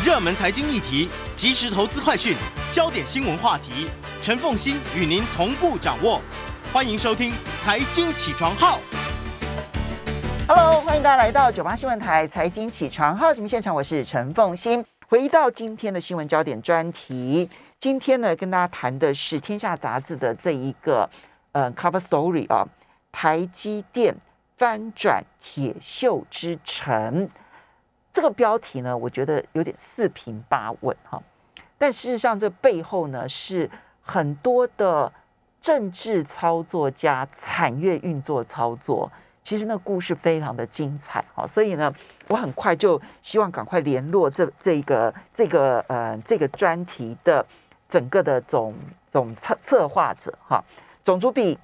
[0.00, 2.34] 热门财经议题、即时投资快讯、
[2.72, 3.86] 焦点新闻话题，
[4.20, 6.20] 陈凤欣与您同步掌握。
[6.72, 7.30] 欢迎收听
[7.62, 8.78] 《财经起床号》。
[10.48, 14.84] Hello，欢迎大家来到九八新闻台财经起床号节目现场，我是陈凤欣。
[15.06, 17.48] 回到今天的新闻焦点专题，
[17.78, 21.08] 今天呢跟大家谈的是《天下杂志》的这一个
[21.52, 22.66] 呃 cover story 啊，
[23.12, 24.16] 台积电
[24.58, 27.28] 翻转铁锈之城。
[28.12, 31.22] 这个标题呢，我觉得有点四平八稳哈，
[31.78, 33.70] 但事实上这背后呢是
[34.02, 35.10] 很多的
[35.60, 39.10] 政治操作加产业运作操作。
[39.42, 41.92] 其实那故事非常的精彩，好，所以呢，
[42.28, 47.44] 我很快就希望赶快联络这这个这个呃这个专题的
[47.88, 48.72] 整个的总
[49.10, 50.62] 总策策划者哈，
[51.02, 51.58] 总主笔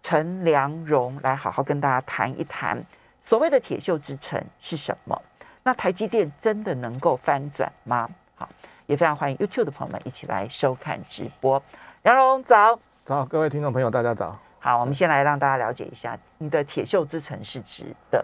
[0.00, 2.80] 陈良荣来好好跟大家谈一谈
[3.20, 5.20] 所谓的铁锈之城是什么？
[5.66, 8.06] 那台积电真的能够翻转吗？
[8.34, 8.46] 好，
[8.84, 11.60] 也非常欢迎 YouTube 的朋友们一起来收看直播。
[12.02, 14.38] 杨荣早，早，各位听众朋友，大家早。
[14.58, 18.22] 好，我们先来让大家了解一下，你的铁锈之城是指的。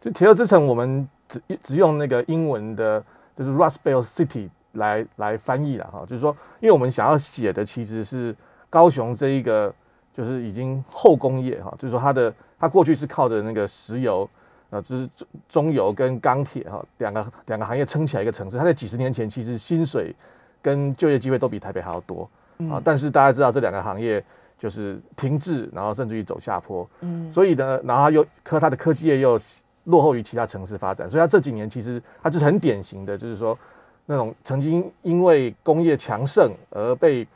[0.00, 3.00] 就铁锈之城，我们只只用那个英文的，
[3.36, 6.00] 就是 Rust Belt City 来来翻译了哈。
[6.00, 8.34] 就是说，因为我们想要写的其实是
[8.68, 9.72] 高雄这一个，
[10.12, 14.28] 就是已经后工业哈，就是说它的它过去是靠着那个石油
[14.74, 15.08] 啊，就是
[15.48, 18.58] 中油跟钢铁哈两个两个行业撑起来一个城市。
[18.58, 20.14] 它在几十年前其实薪水
[20.60, 22.28] 跟就业机会都比台北还要多
[22.70, 24.22] 啊，但是大家知道这两个行业。
[24.56, 29.38] 就是停滞，然后甚至于走下坡，嗯，所以呢，然后又科它的科技业又
[29.82, 33.58] 落后于其他城市发展，所以它这几年其实它就是很典型的，就是说
[34.06, 37.26] 那种曾经因为工业强盛而被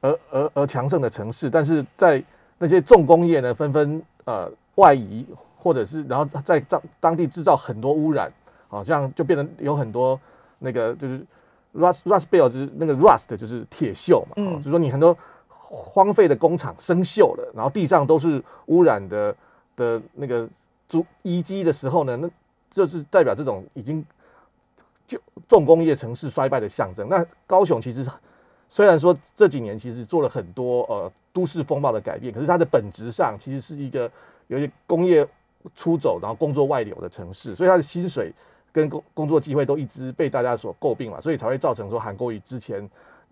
[0.00, 2.20] 而而而强盛的城市，但是在
[2.58, 5.24] 那些重工业呢纷纷呃外移，
[5.62, 8.32] 或者是然后在当当地制造很多污染，
[8.68, 10.18] 啊，这样就变成有很多
[10.58, 11.24] 那个就是
[11.74, 15.16] rust rust belt 就是那个 rust 就是铁锈嘛，嗯，就是说你很多。
[15.74, 19.34] 荒废的工厂生锈了，然后地上都是污染的
[19.74, 20.46] 的那个
[20.86, 22.28] 足遗迹的时候呢，那
[22.70, 24.04] 这是代表这种已经
[25.06, 27.08] 就重工业城市衰败的象征。
[27.08, 28.06] 那高雄其实
[28.68, 34.10] 虽然说这几年其实做了很多呃都市风貌的改变，可是它的本质上其实是一个
[34.48, 35.26] 有些工业
[35.74, 38.32] 出走，然后工作外流的城市，所以他的薪水
[38.72, 42.88] 跟工工作机会都一直被大家所诟病嘛，所以才会造成说韩国瑜之前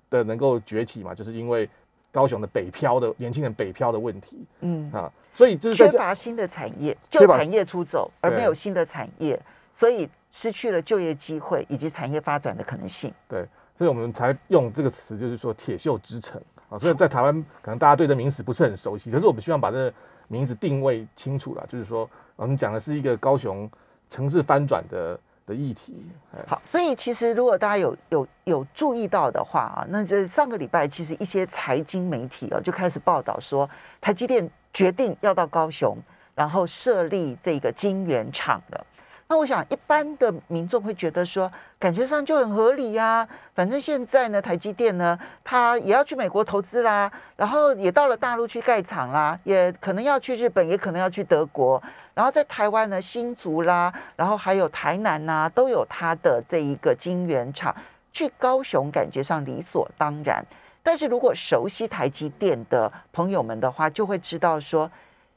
[0.09, 1.69] 的能够崛起嘛，就是因为。
[2.13, 9.41] 高雄的北漂的年轻人北漂的问题，嗯啊，所以就是缺乏新的产业，旧产业出走，而没有新的产业，
[9.73, 13.15] 所以失去了就业机会以及产业发展的可能性。
[13.29, 16.77] 对，所以我们才用这个词，就是说铁锈之城啊。
[16.77, 19.95] 所以在台湾，可能大家对这名词不是很熟悉，可是我们希望把这个
[20.31, 23.71] 名字定位清楚了，就是说我们讲的是一个高雄
[24.09, 25.21] 城市翻转的。
[25.47, 26.07] 的议题
[26.47, 33.69] 好，所以其实如果大家有有有注意到的话啊，那这上个礼拜其实一些财经媒体哦就开始报道说，
[34.01, 35.97] 台积电决定要到高雄，
[36.37, 38.87] 然后设立这个晶圆厂了。
[39.31, 41.49] 那我想一般的民众会觉得说，
[41.79, 43.27] 感觉上就很合理呀。
[43.55, 51.81] 反正现在呢，台积电呢，它也要去美国投资啦，然后也到了大陆去盖厂啦，也可能要去日本，也可能要去德国。
[52.13, 57.73] 然后在台湾呢，新竹啦，然后还有台南呐，都有它的这一个晶圆厂。
[58.13, 60.45] 去高雄感觉上理所当然，
[60.83, 64.91] 但是如果熟悉台积电的朋友们的话，就会知道说，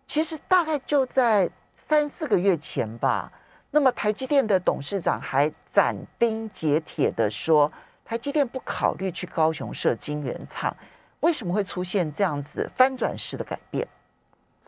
[0.08, 3.32] 其实大概就在三四个月前吧。
[3.76, 7.72] 那么台积电的董事长还斩钉截铁的说，
[8.06, 10.76] 台积电不考虑去高雄设晶圆厂。
[11.22, 13.88] 为什么会出现这样子翻转式的改变？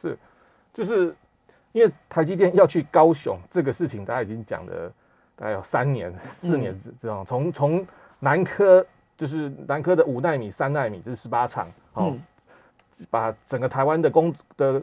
[0.01, 0.17] 是，
[0.73, 1.15] 就是
[1.71, 4.91] 因为台积电要去高雄这个事情，大家已经讲了
[5.35, 7.87] 大概有三年、四年这样，从从
[8.17, 8.83] 南科
[9.15, 12.17] 就是南科的五纳米、三纳米，就是十八厂，哦，
[13.11, 14.81] 把整个台湾的工的。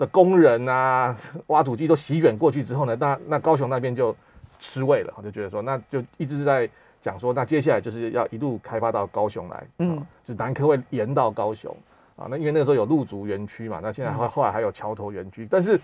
[0.00, 1.14] 的工人啊，
[1.48, 4.16] 挖土机都席卷过去之后呢，那那高雄那边就
[4.58, 6.66] 吃味了，我就觉得说，那就一直是在
[7.02, 11.76] 讲说，那接下来就是要一路开发到高雄来，嗯，就南科会延到高雄
[12.16, 15.78] 啊，那因为那个时候有陆竹园区嘛，那现在后后来还有桥头园区，但是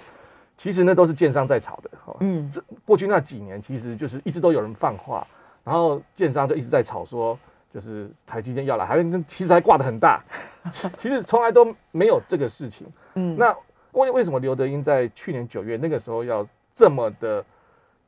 [0.56, 1.90] 其实那都是建商在炒的，
[2.20, 5.26] 嗯，这过去那几年其实就是一直都有人放话，
[5.62, 7.38] 然后建商就一直在炒说，
[7.70, 10.24] 就是台积电要来，还跟其实还挂的很大，
[10.96, 12.86] 其实从来都没有这个事情，
[13.16, 13.54] 嗯，那。
[13.96, 17.44] 为为什么刘德英在去年九月那个时候要这么的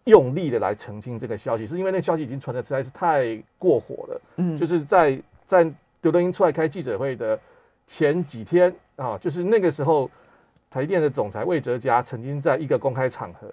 [0.05, 1.67] 用力的来澄清这个消息？
[1.67, 4.21] 是因为那消息已经传的实在是太过火了。
[4.37, 5.71] 嗯，就是在在
[6.03, 7.39] 刘德英出来开记者会的
[7.87, 10.11] 前几天啊，就是那个时候，
[10.71, 13.49] 台电的总裁魏哲嘉曾经在一个公开场合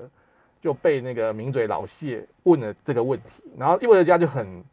[0.62, 4.64] 就被那个名嘴老谢问了这个问题，然后魏哲嘉就很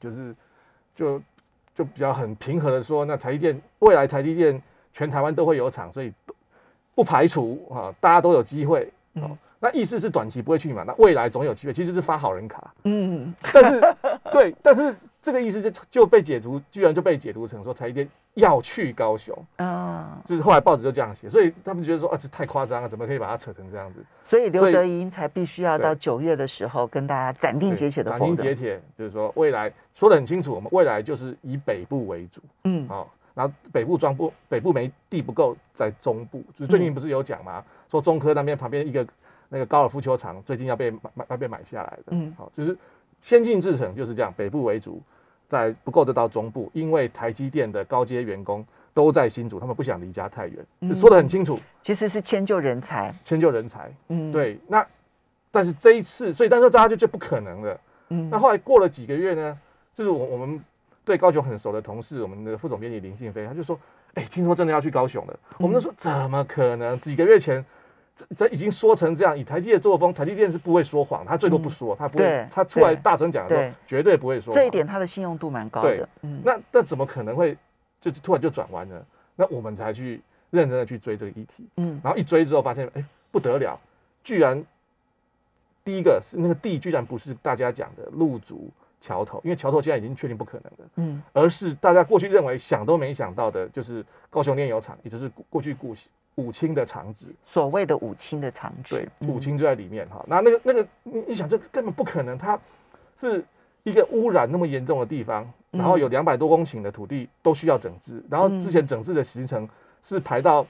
[0.00, 0.34] 就是
[0.94, 1.20] 就
[1.74, 4.62] 就比较很平和的说，那台积电未来台积电
[4.92, 6.12] 全台湾都会有厂，所以
[6.96, 8.90] 不排除啊，大家都有机会。
[9.14, 10.82] 哦，那意思是短期不会去嘛？
[10.84, 12.74] 那未来总有机会，其实是发好人卡。
[12.84, 13.94] 嗯，但是
[14.32, 24.04] 对，但是这个意思就就被解读，居然就被解读成说台积电要去高雄啊，就是后来报纸就这样写，所以他们觉得说啊，这太夸张了，怎么可以把它扯成这样子？
[24.22, 32.40] 所以刘德英才必须要到九月的时候跟大家斩钉截铁的斩钉截铁，就是说未来说的很清楚，我们未来就是以北部为主。
[32.64, 33.10] 嗯，好。
[33.36, 37.62] 然后北部装不北部没地不够，在中部，就最近不是有讲吗？
[37.86, 39.06] 说中科那边旁边一个
[39.50, 42.04] 那个高尔夫球场最近要被买要被买下来的。
[42.12, 42.74] 嗯，好，就是
[43.20, 45.02] 先进制程就是这样，北部为主，
[45.48, 51.60] 在不够得到中部，因为台积电的高阶员工都在新竹，他们不想离家太远，就说的很清楚。
[51.82, 53.94] 其实是迁就人才，迁就人才。
[54.08, 54.58] 嗯，对。
[54.66, 54.86] 那
[55.50, 57.80] 但是这一次，所以但是大家就就不可能了。
[58.08, 59.58] 嗯，那后来过了几个月呢？
[59.92, 60.58] 就是我我们。
[61.06, 63.78] 对高雄很熟的同事，我们的副总编辑林信飞，他就说
[64.14, 66.98] ：“哎，听说真的要去高雄了。”我们都说：“怎么可能？
[66.98, 67.64] 几个月前，
[68.16, 69.38] 这这已经说成这样。
[69.38, 74.52] 以台积的作风，台积电是不会说谎，他最多不说，他不会，他出来大声讲的时候，绝对不会说。
[74.52, 76.08] 这一点他的信用度蛮高的。
[76.22, 77.56] 嗯，那那怎么可能会
[78.00, 79.00] 就突然就转弯呢？
[79.36, 80.20] 那我们才去
[80.50, 81.68] 认真的去追这个议题。
[81.76, 83.78] 嗯，然后一追之后发现，哎，不得了，
[84.24, 84.60] 居然
[85.84, 88.68] 第一个是那个地，居然不是大家讲的路足。
[89.00, 95.94] 桥头，因为桥头现在已经确定不可能了，嗯，而是大家过去认为想都没想到的，就是高雄炼油厂，也就是过去古
[96.36, 100.24] 五清的厂址，所谓的五清的厂址，对，五清就在里面哈。
[100.26, 102.58] 那那个那个，你你想，这根本不可能，它
[103.14, 103.44] 是
[103.84, 109.68] 一个污染那么严重的地方，然后有两百多公顷的土地都需要整治，然后之前整治的行程
[110.02, 110.66] 是排到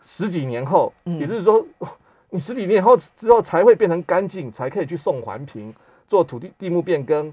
[0.00, 1.66] 十几年后，也就是说，
[2.30, 5.74] 你十几年后之后才会变成干净，才可以去送环评，
[6.06, 7.32] 做土地地目变更。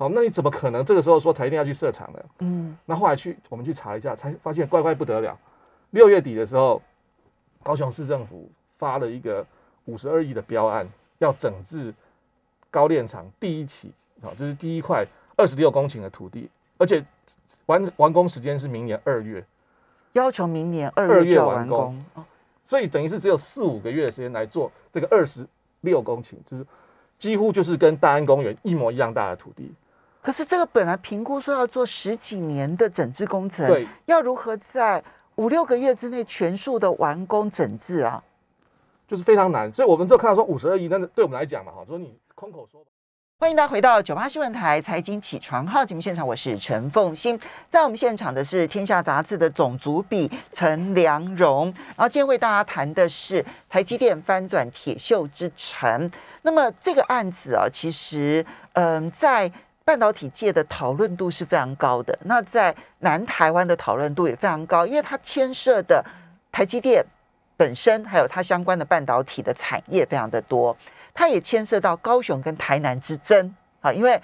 [0.00, 2.24] 好，那你怎么可能这个时候说台一定要去设厂呢？
[2.38, 5.38] 嗯，那后来去我们去查一下，才发现怪怪不得了。
[5.90, 6.80] 六月底的时候，
[7.62, 9.46] 高雄市政府发了一个
[9.84, 10.88] 五十二亿的标案，
[11.18, 11.92] 要整治
[12.70, 13.92] 高炼厂第一起，
[14.22, 15.04] 好，这是第一块
[15.36, 16.48] 二十六公顷的土地，
[16.78, 17.04] 而且
[17.66, 19.44] 完完工时间是明年二月，
[20.14, 22.02] 要求明年二月完工。
[22.64, 25.46] 所以等于是只有四五个月的时间来做这个二十
[25.82, 26.66] 六公顷，就是
[27.18, 29.70] 几乎就是跟大安公园一模一样大的土地。
[30.22, 35.02] 可是这个本来评估说要做十几年的整治工程，对，要如何在
[35.36, 38.22] 五六个月之内全数的完工整治啊？
[39.08, 39.72] 就是非常难。
[39.72, 42.84] 所以我们就看到说五十二亿，那对我们来讲嘛，哈，说你空口说。
[43.38, 47.40] 欢迎大家回到九八新闻台财经起床号节目现场，我是陈凤欣，
[47.70, 56.10] 在我们现场的是天下杂志的总主笔陈良荣，然后今天为大家谈的是台积电翻转铁锈之城。
[56.42, 58.44] 那么这个案子啊，其实
[58.74, 59.50] 嗯，在
[59.90, 66.00] 半导体界的讨论度是非常高的，那在南台湾的讨论度也非常高，因为它牵涉的
[66.52, 67.04] 台积电
[67.56, 70.76] 本身，还有它相关的半导体的产业非常的多，
[71.12, 74.22] 它也牵涉到高雄跟台南之争啊，因为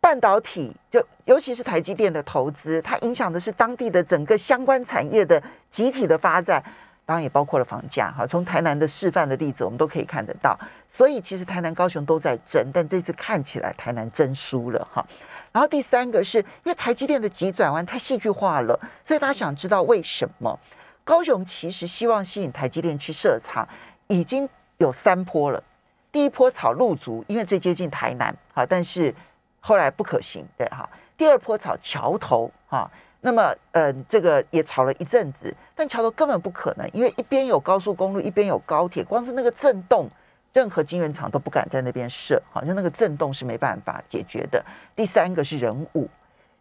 [0.00, 5.40] 半导体就尤其是台积电的投资，它影响的是当地的整个相关产业的
[5.70, 6.60] 集体的发展。
[7.08, 10.54] 当然也包括了房价哈，从台南的示范的例子，我们都可以看得到。
[10.90, 15.02] 所以其实台南、高雄都在争，但这次看起来台南争输了哈。
[15.50, 20.60] 然后第三个是因为台积电的急转弯太戏剧化了，所以大家想知道为什么
[21.02, 23.66] 高雄其实希望吸引台积电去设厂，
[24.08, 25.64] 已经有三波了。
[26.12, 29.14] 第一波炒陆竹，因为最接近台南哈，但是
[29.60, 30.86] 后来不可行对哈。
[31.16, 32.90] 第二波炒桥头哈。
[33.20, 40.08] 那么，呃，这个也吵了一阵子，但桥头根本不可能，因为一边有高速公路，一边有高铁，光是那个震动，
[40.52, 44.64] 任何晶圆厂都不敢在那边设，好像那个震动是没办法解决的。
[44.94, 46.08] 第三个是人物，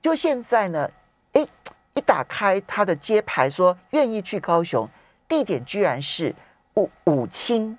[0.01, 0.89] 就现在呢，
[1.33, 1.45] 哎，
[1.93, 4.89] 一打开他的揭牌，说愿意去高雄，
[5.27, 6.33] 地点居然是
[6.73, 7.77] 五五清，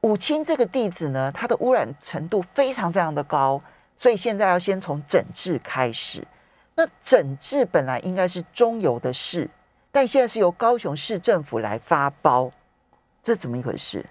[0.00, 3.60] 五清这个地址呢，它的污染程度非常非常的高，
[3.98, 6.22] 所以现在要先从整治开始。
[6.76, 9.48] 那整治本来应该是中油的事，
[9.92, 12.50] 但现在是由高雄市政府来发包，
[13.22, 14.04] 这怎么一回事？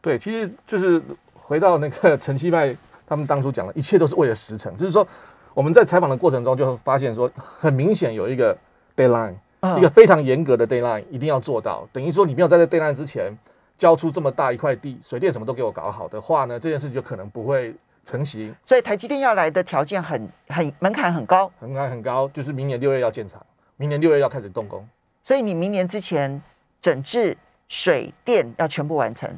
[0.00, 1.00] 对，其实就是
[1.32, 2.76] 回到那个陈其迈
[3.06, 4.76] 他们当初讲的，一切都是为了时程。
[4.76, 5.06] 就是说，
[5.54, 8.56] 我们在采访的过程中就发现说，很明显有一个
[8.96, 9.34] deadline，
[9.78, 11.88] 一个非常严格的 deadline，一定要做到。
[11.92, 13.32] 等于说，你没有在这 deadline 之前
[13.78, 17.72] 交出这么大一块地，水电什么都给我搞好的话呢，这件事就可能不会。
[18.02, 23.44] 成型，所以台积电要来的条件很很门槛很高，门槛很高，就是明年六月要建厂，
[23.76, 24.86] 明年六月要开始动工，
[25.24, 26.40] 所以你明年之前
[26.80, 27.36] 整治
[27.68, 29.28] 水电要全部完成，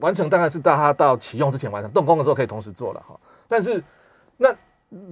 [0.00, 3.18] 完成当然是到它到启用之前完成，动工的时候可以同时做了哈。
[3.48, 3.82] 但是
[4.36, 4.54] 那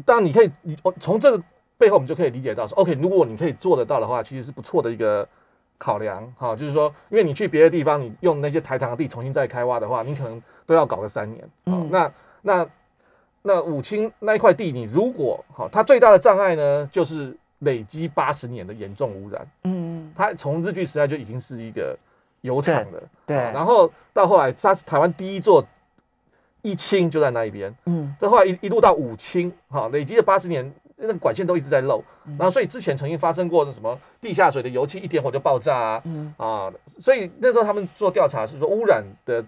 [0.05, 1.43] 当然你可以，你我从这个
[1.77, 5.27] 背后我们就可以理解到说，OK，如果你可以做得到的话，其实是不错的一个
[5.77, 6.55] 考量哈。
[6.55, 11.49] 就是说，因为你去别的地方，你用那些台糖的地重新再开挖的话，你可能都要搞个三年。
[11.91, 12.11] 那
[12.47, 12.67] 那
[13.41, 19.47] 那武清那一块地，你如果好，它最大的障碍呢，就是累积八十年的严重污染。
[19.65, 21.97] 嗯，它从日据时代就已经是一个
[22.43, 25.65] 油厂了，对啊然后到后来，它是台湾第一座
[26.61, 39.45] 一清就在那一边，嗯这后来一一路到五清，哈，累积了八十年，那个管线都一直在漏，嗯然后所以之前曾经发生过什么地下水的油气一点火就爆炸啊，嗯啊，所以那时候他们做调查是说污染的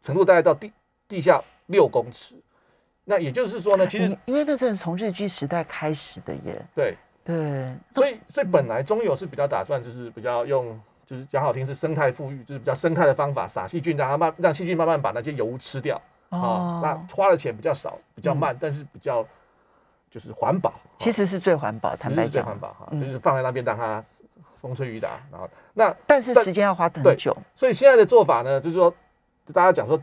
[0.00, 0.72] 程度大概到地
[1.08, 2.34] 地下六公尺，
[3.04, 10.78] 那也就是说呢，其实因因为那真是从日据时代开始的耶，对，对，所以所以本来中油是比较打算就是比较用。
[11.08, 15.98] 就是讲好听是生态富裕，就是比较生态的方法，撒细菌，让它慢让细菌慢慢把那些油污吃掉。
[16.28, 19.26] 啊，那花的钱比较少，比较慢，但是比较
[20.10, 20.74] 就是环保。
[20.98, 24.04] 其实是最环保，坦白其实是最环，保哈，嗯就是放在那边让它
[24.60, 25.18] 风吹雨打。
[25.32, 28.94] 然后那但是时间要花很久，所以现在的做法呢，就是说
[29.54, 29.98] 大家讲说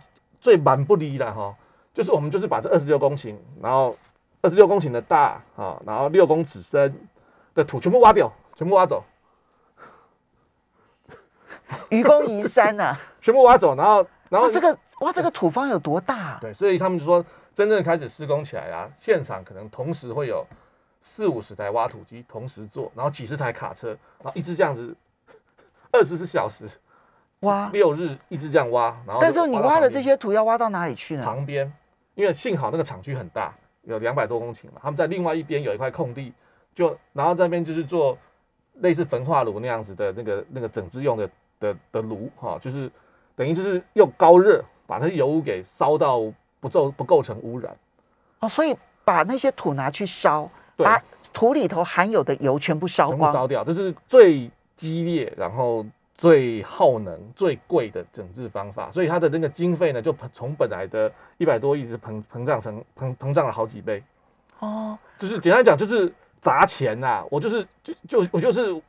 [0.45, 1.55] 最蛮不离的哈，
[1.91, 3.97] 就是我们就是把这二十六公顷，然后
[4.41, 6.95] 二十六公顷的大啊，然后六公尺深
[7.55, 9.03] 的土全部挖掉，全部挖走，
[11.89, 12.95] 愚公移山呐。
[13.19, 16.37] 全部挖走，然后然后哇，这个哇，这个土方有多大？
[16.39, 17.25] 对，所以他们就说，
[17.55, 20.45] 真正开始施工起来啊，现场可能同时会有
[21.01, 24.95] 四五十台挖土机同时做，然后几十台卡车，然后一直这样子，
[25.91, 26.69] 二十四小时
[27.41, 27.69] 哇！
[27.71, 31.23] 六日一直这样挖，然后但是你挖了到旁边这些土，要挖到哪里去呢？
[31.23, 31.71] 旁边，
[32.15, 36.33] 因为幸好那个厂区很大，有两百多公顷嘛，他们在另外一边有一块空地，
[36.73, 38.17] 就然后在那边就是做
[38.75, 42.89] 类似焚化炉那样子的那个那个整支用的的的炉哈，就是
[43.35, 46.21] 等于就是用高热把那些油污给烧到
[46.59, 47.75] 不构不构成污染。
[48.39, 51.01] 哦，所以把那些土拿去烧，把
[51.31, 53.19] 土里头含有的油全部烧光。
[53.19, 55.85] 全部烧掉，这是最激烈，然后
[56.17, 58.89] 最耗能、最贵的整治方法。
[58.89, 64.03] 所以它的那个经费呢，就从本来的一百多亿，膨膨胀成膨膨胀了好几倍。
[64.59, 68.81] 哦，就是简单讲，就是砸钱呐、我就是就就我就是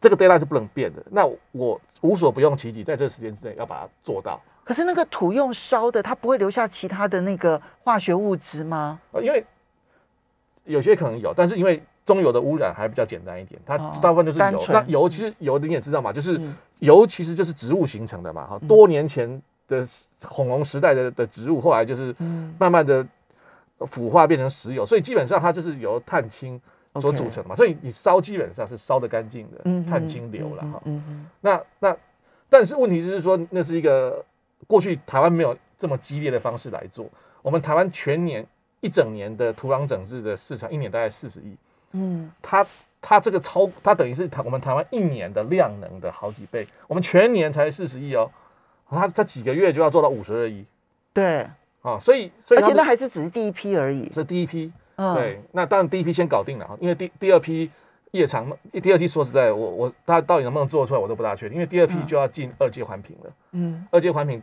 [0.00, 1.02] 这个 deadline 是不能变的。
[1.10, 4.40] 那我无所不用其极，在这个时间之内要把它做到。
[4.64, 9.00] 可是那个土用烧的，它不会留下其他的那个化学物质吗？
[9.10, 9.44] 呃，因为
[10.64, 14.64] 有些可能有，但是因为中油的污染还比较简单一点，它哦大部分就是油。
[14.68, 18.46] 那油其实油你也知道嘛，就是嗯油其实就是植物形成的嘛。
[18.46, 19.84] 哈，多年前的
[20.28, 23.06] 恐龙时代的的植物，后来就是嗯慢慢的
[23.86, 26.60] 腐化变成石油，所以基本上它就是由碳氢
[27.00, 27.56] 所组成嘛。
[27.56, 30.82] 所以你烧基本上是烧得干净的嗯碳氢流了哈。
[30.84, 31.96] 嗯嗯那那
[32.48, 34.24] 但是问题就是说，那是一个
[34.66, 37.08] 过去台湾没有这么激烈的方式来做。
[37.40, 38.46] 我们台湾全年
[38.80, 41.56] 一整年的土壤整治的市场，一年大概四十亿，
[41.92, 42.66] 嗯它
[43.00, 46.66] 它这个超，它等于是台我们台湾一年的量能的好几倍。
[46.86, 48.30] 我们全年才四十亿哦，
[48.88, 50.64] 它它几个月就要做到五十二亿
[51.12, 51.46] 对，
[51.82, 54.08] 啊，所以所以而且那还是只是第一批而已。
[54.08, 57.70] 这第一批，嗯，对，那当然第一批先搞定了啊，因为第第二批
[58.12, 58.46] 夜长，
[58.82, 63.30] 第二批说实在，我我他到底能不能做出来，我都不大确定，因为第二批嗯就要进二阶环评了。
[63.52, 64.42] 嗯二阶环评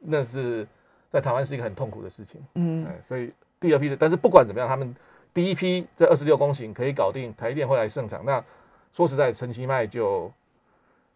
[0.00, 0.66] 那是
[1.10, 4.94] 在台湾是一个很痛苦的事情，嗯哎，所以第二批的，但是不管怎么样，他们
[5.38, 8.20] 第一批这二十六公顷可以搞定，台电会来盛产。
[8.24, 8.42] 那
[8.92, 10.28] 说实在，陈其迈就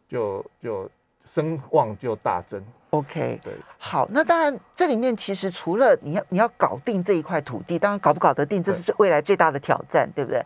[0.07, 0.88] 就就
[1.25, 3.41] 声望就大增，，OK。
[3.43, 10.41] 对，好，那当然，这里面其实除了你要你要搞定这一块土地，当然搞不搞得定，这是最未来最大的挑战，对不对？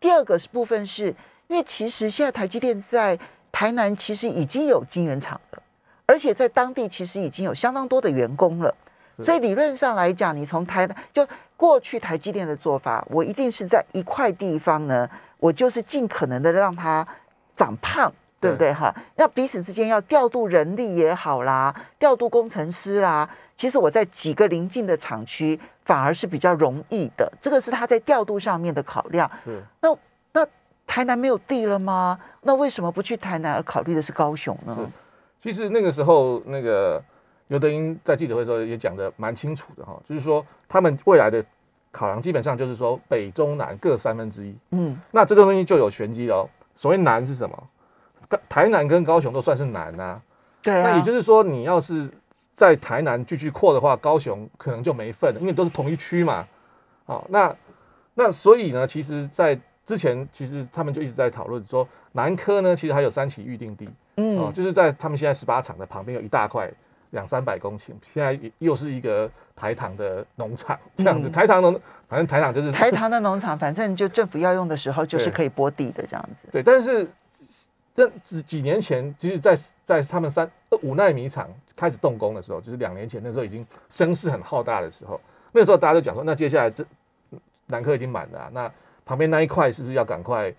[0.00, 1.14] 第二个是部分是
[1.46, 3.16] 因为其实现在台积电在
[3.52, 5.62] 台南其实已经有晶圆厂了，
[6.04, 8.74] 而且在当地其实已经有相当多的员工了，
[9.22, 11.24] 所以理论上来讲，你从台就
[11.60, 17.06] 过去台积电的做法，我一定是在一块地方呢，我就是尽可能的让它
[17.54, 18.10] 长胖。
[18.42, 18.90] 对不对哈？
[19.16, 29.30] 那彼此之间要调度人力也好啦，调度工程师啦，其实我在几个邻近的厂区反而是比较容易的，这个是他在调度上面的考量。
[29.44, 29.94] 是那
[30.32, 30.46] 那
[30.86, 32.18] 台南没有地了吗？
[32.40, 34.74] 那为什么不去台南而考虑的是高雄呢？
[34.74, 34.88] 是
[35.38, 37.04] 其实那个时候，那个
[37.50, 41.44] 刘德英在记者会的时候也讲的蛮清楚的哈，就是说他们未来的
[41.90, 44.54] 考量基本上就是说北中南各三分之一。
[44.70, 46.48] 嗯那这个东西就有玄机了哦。
[46.76, 47.68] 所谓南是什么？
[48.48, 50.22] 台南跟高雄都算是南啊。
[50.62, 52.08] 对啊，那也就是说，你要是
[52.52, 56.46] 在台南继续扩的话，高雄可能就没份了，因为都是同一区嘛。
[57.06, 57.52] 哦，那
[58.14, 66.70] 那所以呢，其实，在之前其实他们就一直在讨论说，南科呢其实还有三期预定地哦，嗯就是在他们现在十八厂的旁边有一大块
[67.10, 71.28] 两三百公顷，现在又是一个台糖的农场这样子。
[71.28, 71.72] 台糖农，
[72.08, 76.46] 反正台糖就是台糖的农场，反正就政府要用的时候就是可以拨地的这样子。
[76.52, 77.08] 对，但是
[77.92, 80.48] 这几几年前，其实，在在他们三
[80.82, 86.84] 五纳米厂开始动工的时候，就是两年前那时候已经声势很浩大的时候，那时候大家都讲说，那接下来这
[87.66, 88.72] 南科已经满了，那
[89.04, 90.54] 旁边那一块是不是要赶快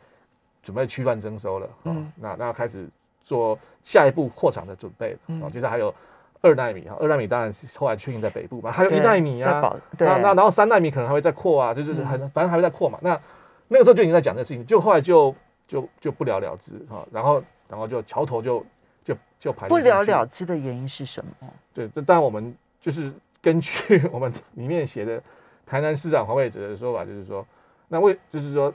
[0.62, 1.70] 准备区乱征收了？
[1.86, 2.86] 嗯，那那开始
[3.24, 5.15] 做下一步扩厂的准备
[5.50, 5.93] 接着还有。
[6.41, 12.98] 二纳米哈，二纳米当然是后来确定在北部嘛，还有一纳米啊，那那然后三纳米可能还会再扩啊，就是很反正还会再扩嘛。
[13.01, 13.19] 那
[13.67, 15.36] 那个时候就已经在讲这个事情，就后来就
[15.67, 18.65] 就就不了了之哈，然后然后就桥头就
[19.03, 21.48] 就就排不了了之的原因是什么？
[21.74, 25.21] 对，这当然我们就是根据我们里面写的
[25.63, 27.45] 台南市长黄伟哲的说法，就是说
[27.88, 28.74] 那为就是说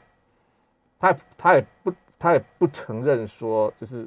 [1.01, 4.07] 他他也不他也不承认说就是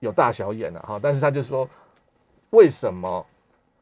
[0.00, 1.68] 有大小眼了哈，但是他就说。
[2.50, 3.24] 为什么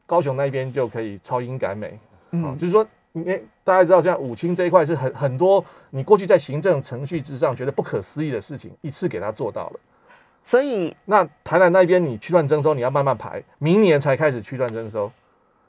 [0.05, 1.99] 高雄那边就可以超英赶美？
[2.31, 9.79] 啊，就是说，因为大家知道，像武清这一块是很很多，你过去在行政程序之上觉得不可思议的事情，一次给他做到了。
[10.43, 15.11] 所以，那台南那边你区段征收，你要慢慢排，明年才开始区段征收。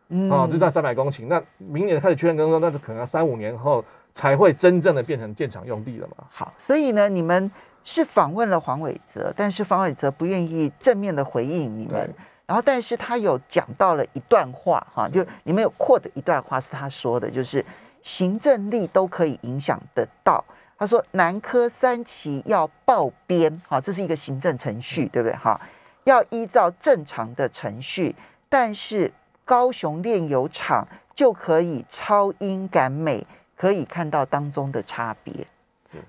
[0.09, 6.25] 嗯，啊，这占三百公顷，那明年开始区段征收，那是可能要三五年后才会真正的变成建厂用地了嘛？
[6.31, 7.51] 好，所以呢，你们
[7.85, 12.15] 是访问了黄伟哲，但是黄伟哲不愿意正面的回应你们。
[12.49, 17.63] 然后，但是他有讲到了一段话，哈，就你们有扩的一段话是他说的，就是
[18.03, 20.43] 行政力都可以影响得到。
[20.79, 25.37] 他说南科三期要报编，哈，这是一个行政程序，对不对？
[25.37, 25.61] 哈，
[26.05, 28.17] 要依照正常的程序，
[28.49, 29.13] 但是
[29.45, 33.27] 高雄炼油厂就可以超英赶美，
[33.59, 35.47] 可以看到当中的差别。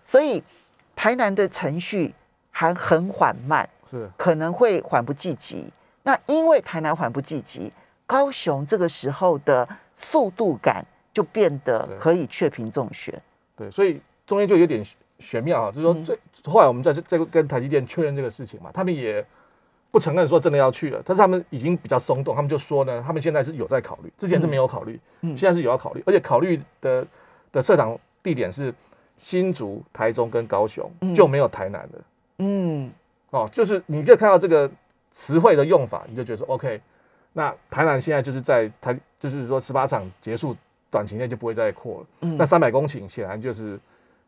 [0.01, 0.41] 所以
[0.95, 2.15] 台南的程序
[2.49, 5.73] 还很缓慢，是可能会缓不济急。
[6.09, 7.71] 那因为台南缓不济急，
[8.07, 13.13] 高雄这个时候的速度感就变得可以确评中选。
[13.55, 14.83] 对，所以中间就有点
[15.19, 16.17] 玄妙啊，就是说，最
[16.51, 19.23] 后来我们在在跟台积电确认这个事情嘛，他们也
[19.91, 27.05] 不承认说真的要去了，但是他们已经比较松动，他们就说呢，他们现在是有在考虑，之前是没有考虑，现在是有要考虑，而且考虑的
[27.51, 28.73] 的设厂地点是
[29.15, 32.01] 新竹、台中跟高雄，就没有台南的。
[32.39, 32.91] 嗯，
[33.29, 34.67] 哦，就是你可以看到这个。
[35.11, 36.79] 词汇的用法，你就觉得说 OK，
[37.33, 40.55] 那台南现在就是在台，就是说十八场结束，
[40.89, 42.07] 短期内就不会再扩了。
[42.21, 43.79] 嗯，那三百公顷显然就是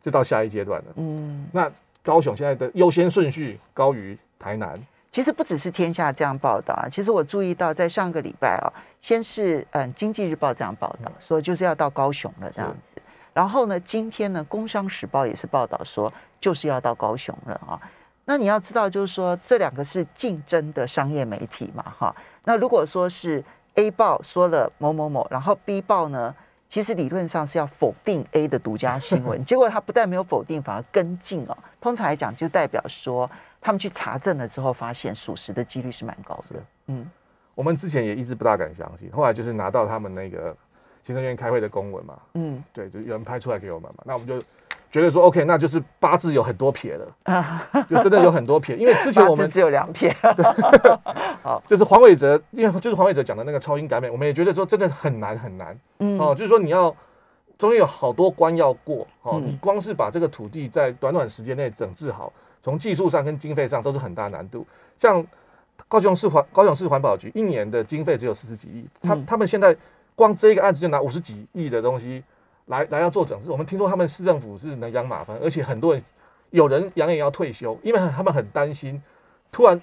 [0.01, 0.93] 就到下一阶段了。
[0.95, 1.71] 嗯，那
[2.03, 4.73] 高雄现在的优先顺序高于台南。
[5.11, 13.01] 其实不只是天下这样报道啊，其实我注意到在上个礼拜啊，先是嗯经济日报这样报道说就是要到高雄了这样子，
[13.33, 17.81] 然后呢今天呢工商时报也是报道说就是要到高雄了啊。
[18.25, 22.15] 那你要知道，就是说这两个是竞争的商业媒体嘛，哈。
[22.45, 23.43] 那如果说是
[23.75, 26.33] A 报说了某某某，然后 B 报呢，
[26.69, 31.57] 其实理论上是要否定 A 的独家新闻， 结果他不但没有否定，反而跟进哦。
[31.81, 33.29] 通常来讲，就代表说
[33.59, 36.63] 他们去查证了之后，发现属实的几率是蛮高的。
[36.87, 37.09] 嗯，
[37.55, 40.55] 我们之前也一直不大敢相信，后来就是拿到他们那个
[41.01, 44.41] 行政院开会的公文嘛，嗯，对，就有人拍出来给我们嘛，那我们就。
[44.91, 47.07] 觉得说 OK，那就是八字有很多撇了，
[47.89, 48.75] 就真的有很多撇。
[48.75, 50.13] 因为之前我们只有两撇，
[51.41, 55.79] 好，就是黄伟哲，因为就是黄伟哲讲的那个超音改美，我们也觉得说真的很难很难。
[55.99, 56.93] 嗯，哦，就是说你要
[57.57, 64.67] 中间有好多关要过，哦，你光是把这个土地在短短时间内整治好，从技术上跟经费上都是很大难度。
[64.97, 65.25] 像
[65.87, 69.73] 高雄市环高雄市环保局一年的经费只有四十几亿，他他们现在
[70.15, 72.21] 光这个案子就拿五十几亿的东西。
[72.67, 76.03] 来来要做整治，我们听说他们市政府是能养马分，而且很多人
[76.51, 79.01] 有人扬言要退休，因为他们很担心，
[79.51, 79.81] 突然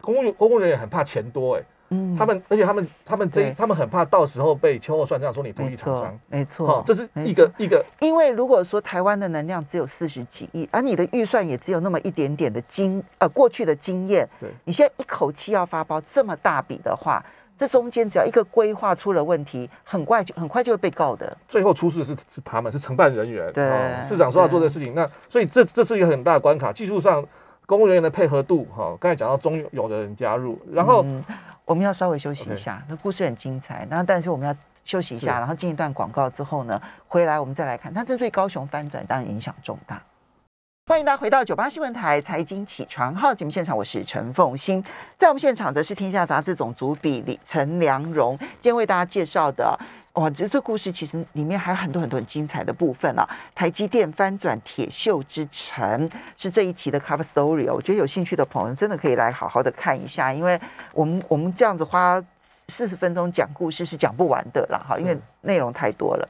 [0.00, 17.24] 公务公务人员很怕钱多，哎，嗯，他们而且他们他们这他们很怕到时候被秋后算账，说你故意厂商，没错，这是一个一个，因为如果说台湾的能量只有四十几亿，而你的预算也只有那么一点点的经呃过去的经验，对，你现在一口气要发包这么大笔的话。
[17.56, 21.36] 这中间只要一个规划出了问题，很快就很快就会被告的。
[21.48, 23.64] 最后出事是是他们是承办人员，对
[24.02, 26.72] 市长说要做这事情，那所以这这是一个很大的关卡。
[26.72, 27.24] 技术上，
[27.64, 31.04] 公务人员的配合度，哈，刚才讲到中有的人加入，然后
[31.64, 33.86] 我们要稍微休息一下，那故事很精彩。
[33.88, 40.02] 那但是我们要休息一下，然后进一段广告之后呢，回来我们再来看，那这对高雄翻转当然影响重大。
[40.88, 44.80] 欢迎大家回到九八新闻台财经起床号节目现场，我是陈凤欣，
[45.18, 49.76] 在我们现场的是天下杂志总主笔李陈良荣，今天为大家介绍的，
[50.12, 53.28] 哇，这这故事其实里面还有很多很多很精彩的部分啊！
[53.52, 60.56] 台积电翻转铁锈之城是这一期的 cover story 哦，我觉得有兴趣的朋友真的可以来好好的看一下，因为
[60.92, 66.28] 我们我们这样子花四十分钟讲故事是讲不完的了哈，因为内容太多了。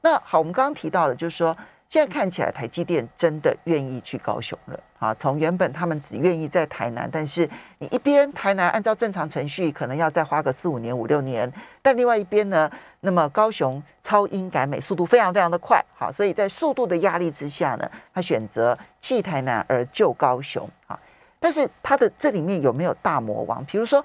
[0.00, 1.54] 那好，我们刚刚提到了，就是说。
[1.88, 5.14] 现在看起来，台积电真的愿意去高雄了啊！
[5.14, 7.48] 从原本他们只愿意在台南，但是
[7.78, 12.70] 你一边台南按照正常程序，可能要再花个四五年、五六年，但另外一边呢，
[13.00, 21.00] 那么高雄超英赶美，速度非常非常的快，好，所以在速度的压力之下呢，他选择弃台南而救高雄啊！
[21.40, 23.64] 但是他的这里面有没有大魔王？
[23.64, 24.04] 比如说，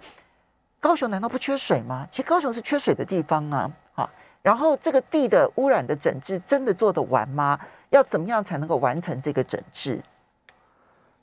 [0.79, 2.07] 高雄难道不缺水吗？
[2.09, 3.69] 其实高雄是缺水的地方啊！
[3.91, 4.09] 好。
[4.43, 7.57] 然后这个地的污染的整治真的做得完吗？
[7.91, 10.01] 要怎么样才能够完成这个整治？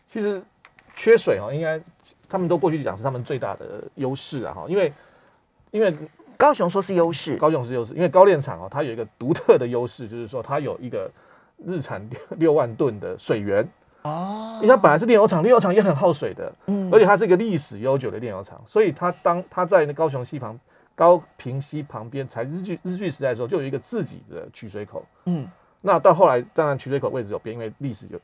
[0.06, 0.42] 其实
[0.94, 1.78] 缺水哦，应该
[2.28, 4.90] 他们都过去讲是他们最大的优势啊哈，因为
[5.70, 5.94] 因为
[6.38, 11.10] 高雄说是优势，高雄是优势，因为高炼厂哦，它有一个独特的优势，就是说它有一个
[11.58, 12.02] 日产
[12.38, 13.68] 六万吨的水源
[14.00, 20.58] 哦，因为它本来是炼油厂，炼油厂也很耗水的，嗯，而且它是一个历史悠久的炼油厂，所以它当它在那高雄西旁。
[21.00, 25.02] 高平溪旁边，才日据日据时代的时候，就有一个自己的取水口。
[25.24, 25.48] 嗯，
[25.80, 28.20] 那到后来，当然取水口位置有变，因为历史有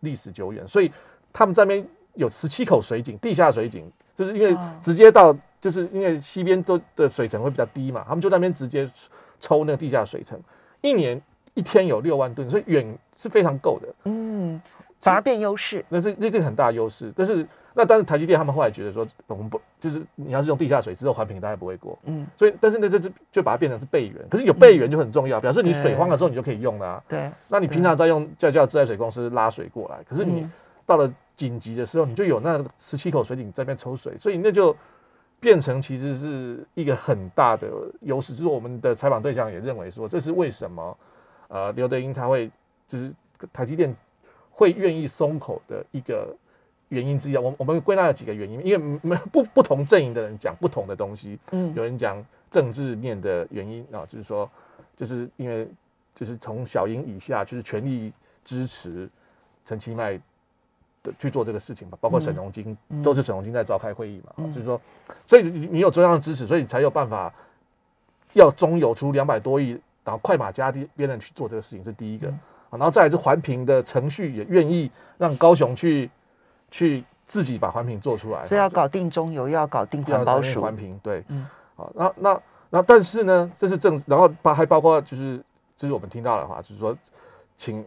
[0.00, 0.90] 历史久远，所以
[1.34, 8.90] 他们这边有十七口水井，地下水井，就是因为直接到，就是因为西边都的水层会比较低嘛，他们就那边直接
[9.38, 10.40] 抽那个地下水层，
[10.80, 11.20] 一年
[11.52, 13.88] 一天有六万吨，所以远是非常够的。
[14.04, 14.58] 嗯，
[15.04, 17.46] 反而变优势，那是那这是很大优势，但是。
[17.76, 21.98] 那但是台积电他们后来觉得说，我们不就是你要是用地下水之后环评，大概不会过。
[22.04, 27.02] 嗯，所以但是那就就就把它变成是备源，可是有备源就很重要，表示你水荒的时候你就可以用了。
[27.08, 30.48] 对，那你平常在用叫叫自来水公司拉水过来，可是你
[30.86, 34.76] 到了紧急的时候，你就有那十七口水井在那边抽水，所以那就
[35.40, 37.68] 变成其实是一个很大的
[38.02, 38.34] 优势。
[38.34, 40.96] 就是我们的采访对象也认为说，这是为什么
[41.48, 42.48] 呃刘德英他会
[42.86, 43.12] 就是
[43.52, 43.92] 台积电
[44.54, 46.34] 会愿意松口的一个。
[46.90, 51.36] 原因之一，我我们归纳了几个原因，因为没不不同阵营的人讲不同的东西。
[51.50, 54.48] 嗯，有人讲政治面的原因啊，就是说，
[54.94, 55.66] 就是因为
[56.14, 58.12] 就是从小英以下，就是全力
[58.44, 59.08] 支持
[59.64, 60.20] 陈其迈
[61.02, 64.80] 的去做这个事情嘛，包括沈荣金都是沈荣金在召开会议嘛，就是说，
[65.26, 67.32] 所以你你有中央的支持，所以你才有办法
[68.34, 69.70] 要中有出两百多亿，
[70.04, 72.32] 然后快马加鞭的去做这个事情，是第一个
[72.78, 76.10] 然后再来是环评的程序也愿意让高雄去。
[76.70, 80.60] 去自己把环评做出来，所以要搞定中油，要搞定环保署。
[80.60, 85.40] 环评对，嗯，好，那那那，但是呢，这是政，然后包还包括就是，
[85.76, 86.96] 就是我们听到的话，就是说，
[87.56, 87.84] 请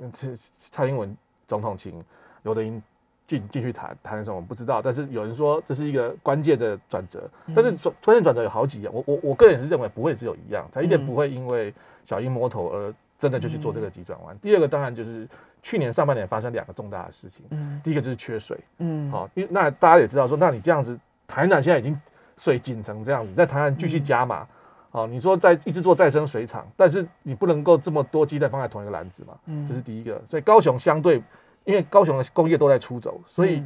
[0.58, 1.14] 蔡英文
[1.46, 2.02] 总统请
[2.44, 2.82] 刘德英
[3.28, 4.82] 进进去谈谈什么，我们不知道。
[4.82, 11.74] 但是有人说这是一个关键的转折，但是转关键转折有好几样，我我我个人是认为不会只有一样，他一定不会因为
[12.06, 14.38] 小英摸头而真的就去做这个急转弯。
[14.40, 15.28] 第二个当然就是。
[15.64, 22.00] 去年上半年发生两个重大的事情，嗯，第一个就是缺水，嗯，好，因为那大家也知道说，那你这样子，台南现在已经
[22.38, 24.48] 水紧成这样子，在台南继续加码，
[24.92, 31.22] 好，你说在一直做再生水厂，但是你不能够这么多鸡蛋放在同一个篮子嘛，嗯，这是第一个，所以高雄相对，
[31.66, 33.62] 因为高雄的工业都在出走，所以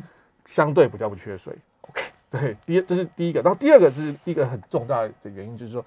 [0.45, 5.85] 相对比较不缺水，OK，对，第这是第一个，然后第二个是一个很重大的原因，就是说，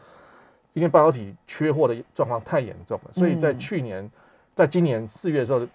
[0.74, 4.08] 因为半导体缺货的状况太严重了，所以在去年，
[4.54, 5.66] 在今年四月的时候。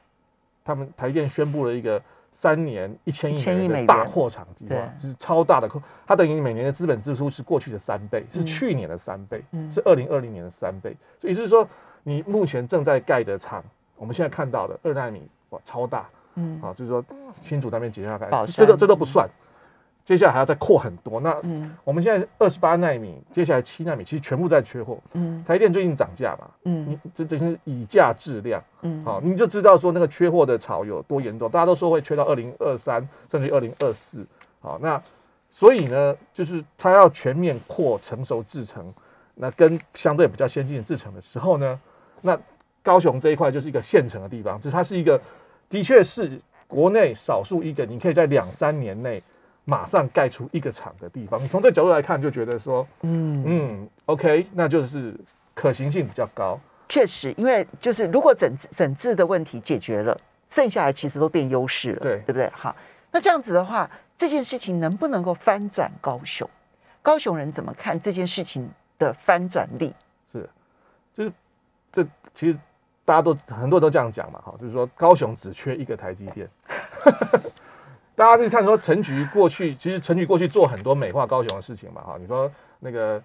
[0.61, 1.99] 他们台电宣布了一个
[2.31, 10.95] 三年一千亿美元的大扩厂计划，就是超大的扩，它等于每年的资本支出是过去的三倍，是去年的三倍，是二零二零年的三倍。
[11.17, 11.67] 所以就是说，
[12.03, 13.63] 你目前正在盖的厂，
[13.95, 19.27] 我们现在看到的二纳米哇超大，嗯，啊，就是说新竹那边接下来这个这都不算。
[20.05, 21.39] 接下来还要再扩很多，那
[21.83, 24.97] 我们现在二十八纳米，接下来七纳米，其实全部在缺货。
[25.13, 31.47] 嗯，台电最近涨价嘛，嗯，你这这是以价质量，嗯，好，你就知道说那个缺货的潮有多严重。
[31.47, 34.25] 大家都说会缺到二零二三，甚至二零二四。
[34.61, 34.99] 好，那
[35.51, 38.91] 所以呢，就是它要全面扩成熟制程，
[39.35, 41.79] 那跟相对比较先进的制程的时候呢，
[42.21, 42.35] 那
[42.81, 45.21] 高雄这一块就是一个现成的地方，就是它是一个
[45.69, 46.31] 的确是
[46.67, 49.21] 国内少数一个，你可以在两三年内。
[49.69, 55.15] 马上盖出一个厂的地方，你从这角度来看，就觉得说，嗯嗯，OK，那就是
[55.53, 56.59] 可行性比较高。
[56.89, 62.49] 确实，因为就是如果整整治的问题解决了，剩下来其实都变优势了，对对不对？
[62.49, 62.75] 好，
[63.11, 66.49] 那这样子的话，这件事情能不能够翻转高雄？
[67.03, 69.93] 高雄人怎么看这件事情的翻转力？
[70.31, 70.49] 是，
[71.13, 71.31] 就是
[71.91, 72.03] 这
[72.33, 72.57] 其实
[73.05, 76.49] 大家都很多人都这样讲嘛，哈，就是说高雄只缺一个台积电。
[78.19, 83.23] 大家就看说陈局过去，其实陈局过去做很多美化高雄的事情嘛，哈，你说那个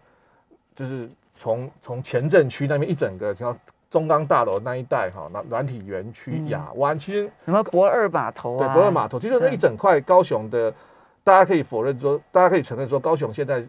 [0.72, 3.58] 就是从从前镇区那边一整个，像
[3.90, 10.72] 中钢大楼那一带，哈，那软体园区、亚湾，其实什么博二码头啊，对，博二码头，其实那一整块高雄的，
[11.24, 13.60] 大家可以否认说，大家可以承认说，高雄现在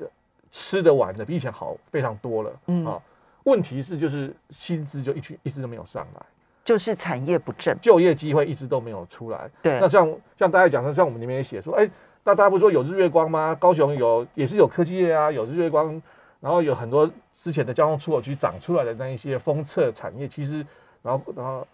[0.51, 2.85] 吃的玩的比以前好非常多了，嗯。
[2.85, 3.01] 啊，
[3.45, 6.21] 问题是就是薪资就一直一直都没有上来，
[6.65, 9.47] 就是产业不振，就业机会一直都没有出来。
[9.61, 11.87] 对那像像大家讲的，像我们里面也写说，哎，
[12.23, 13.55] 那大家不是说有日月光吗？
[13.57, 16.01] 高雄有也是有科技业啊，有日月光，
[16.39, 20.65] 然后有很多之前的交通出口区长出来的那一些封测产业，其实
[21.03, 21.65] 然后然后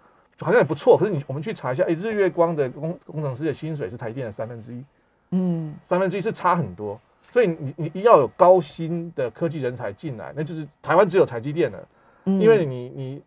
[0.41, 0.97] 好像也不错。
[0.97, 4.83] 可是你我们去查一下，哎，日月光的工工程师的薪水是台电的三分之一，
[5.31, 6.99] 嗯三分之一是差很多。
[7.31, 11.87] 所以你你你要有高薪的科技人才进来，那就是台湾只有台积电了。
[12.25, 13.21] 嗯因为你你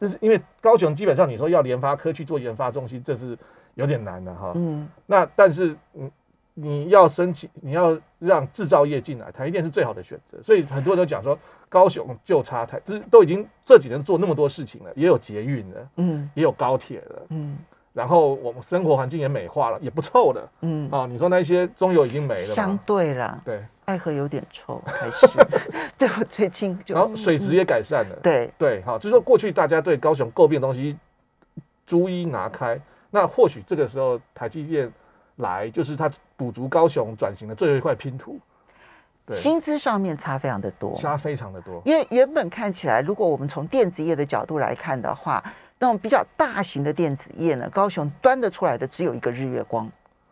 [0.00, 3.36] 就是因为高雄基本上你说要联发科去做研发中心，这是
[3.74, 4.52] 有点难的哈。
[4.54, 6.10] 嗯那但是你
[6.54, 10.42] 你要申请，你要让制造业进来，台积电是最好的选择。
[10.42, 17.58] 所以很多人都讲说，高雄就差台，就是都已经这几年做那么多事情了，也有捷运了，嗯也有高铁了，嗯
[17.92, 21.06] 然后我们生活环境也美化了，也不臭了嗯，啊。
[21.06, 22.80] 你说那些中油已经没了相嘛？
[22.86, 25.26] 对了，对，爱河有点臭，还是？
[25.98, 28.16] 对我最近就然后水质也改善了。
[28.22, 30.96] 对，对，好，就是说过去大家对高雄诟病的东西
[31.84, 34.90] 逐一拿开，那或许这个时候台积电
[35.36, 38.38] 来，就是它补足高雄转型的最后一块拼图，
[39.26, 45.42] 对，薪资上面差非常的多，差非常的多，因为原本看起来，如果我们从电子业的角度来看的话，
[45.80, 49.90] 那种比较大型的电子业呢，高雄端得出来的只有一个日月光。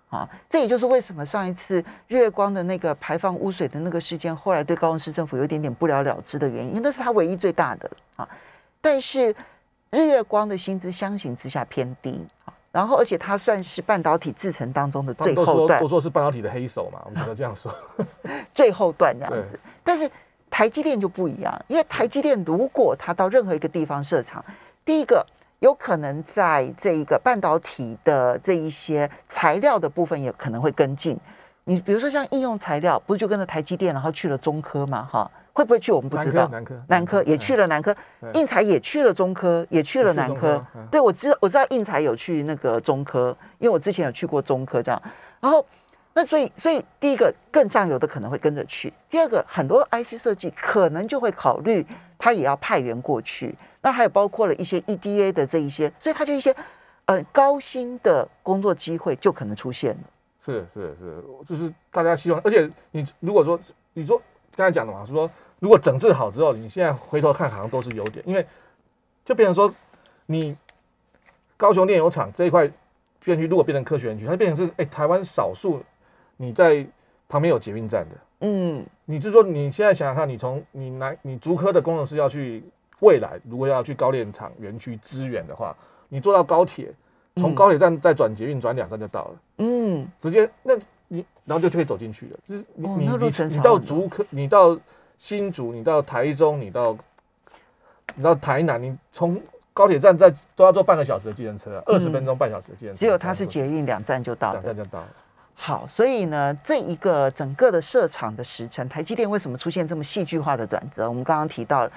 [0.09, 8.29] 啊，这也就是为什么上一次日月光的那个排放污水的那个事件，后来对高雄市政府有一点点不了了之的原因，因为那是它唯一最大的啊。
[8.81, 9.35] 但是
[9.91, 17.75] 日月光的薪资相形之下偏低啊，然后而且它算是半导体制成当中的最后段说都，说是半导体的黑手嘛，我们只能这样说，
[18.55, 19.59] 最后段这样子。
[19.85, 20.11] 但是
[20.49, 24.43] 台积电就不一样，因为台积电如果它到任何一个地方设厂，
[24.85, 25.27] 第一个
[25.61, 31.19] 有可能在这一个半导体的这一些材料的部分也可能会跟进。
[31.65, 35.03] 你比如说像应用材料，不是就跟着台积电，然后去了中科嘛？
[35.05, 36.49] 哈，会不会去我们不知道。
[36.49, 40.65] 南科南科也去了南科，对应材也去了中科，也去了南科。
[40.91, 45.03] 对，我知我知道应材有去那个中科，因为我之前有去过中科这样。
[45.41, 45.65] 然后，
[46.19, 51.87] 那所以所以第一个更上游的可能会跟着去，第二个很多 IC 设计可能就会考虑
[52.19, 53.55] 他也要派员过去。
[53.83, 56.53] 那还有包括了一些 EDA 的这一些，所以他就一些
[57.05, 60.01] 呃高薪的工作机会就可能出现了。
[60.41, 63.57] 是是是，就是大家希望，而且你如果说
[63.93, 64.21] 你说
[64.57, 68.45] 刚才讲的嘛，说如果整治好之后，你现在回头看好像都是优点，因为
[69.25, 69.73] 就变成说
[70.27, 70.57] 你
[71.57, 72.69] 高雄炼油厂这一块
[73.23, 75.81] 园区如果变成科学园区，它变成是哎、台湾少数
[76.39, 76.87] 你在
[77.29, 82.63] 旁边有捷运站的，嗯你就说你现在想想看，你从你南你竹科的工程师要去
[83.01, 85.77] 未来如果要去高炼厂园区支援的话，
[86.09, 86.91] 你坐到高铁，
[87.37, 89.37] 从嗯高铁站再转捷运转两站就到了。
[89.59, 90.75] 嗯，直接那
[91.09, 92.39] 你然后就可以走进去了。
[92.45, 94.79] 就是你、你你你到竹科，你到
[95.17, 96.97] 新竹，你到台中，你到
[98.15, 99.41] 你到台南，你从
[99.75, 104.61] 高铁站再都要坐半个小时的计程车，二十分钟半小时的计程车，嗯只有它是捷运两站就到了。
[104.61, 105.09] 两站就到了。
[105.61, 111.09] 好，所以呢，这一个整个的设厂的时程，台积电为什么出现这么戏剧化的转折？
[111.09, 111.93] 我们刚刚提到了，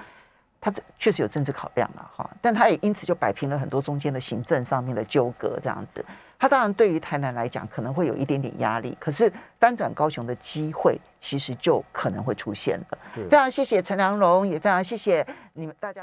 [0.60, 6.04] 它这确实有政治考量了哈，但它也因此就摆平了很多中间的行政上面的纠葛，这样子。
[6.40, 12.98] 它当然对于台南来讲可能会有一点点压力，可是翻转高雄的机会其实就可能会出现了。
[13.30, 16.00] 非常谢谢陈良荣，也非常谢谢你们大家。